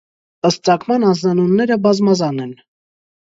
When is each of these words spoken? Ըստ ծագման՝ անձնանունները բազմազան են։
Ըստ 0.47 0.63
ծագման՝ 0.69 1.05
անձնանունները 1.09 1.79
բազմազան 1.85 2.41
են։ 2.47 2.57